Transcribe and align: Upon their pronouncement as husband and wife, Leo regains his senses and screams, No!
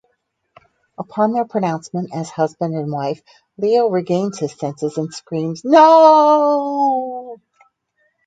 Upon 0.97 1.31
their 1.33 1.45
pronouncement 1.45 2.09
as 2.11 2.31
husband 2.31 2.73
and 2.73 2.91
wife, 2.91 3.21
Leo 3.59 3.87
regains 3.87 4.39
his 4.39 4.51
senses 4.51 4.97
and 4.97 5.13
screams, 5.13 5.63
No! 5.63 7.39